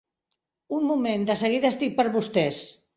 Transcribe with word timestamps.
Un 0.79 0.89
moment, 0.93 1.29
de 1.29 1.37
seguida 1.45 1.73
estic 1.75 1.97
per 2.03 2.11
vostès. 2.21 2.67